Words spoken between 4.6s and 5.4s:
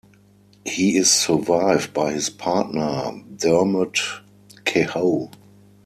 Kehoe.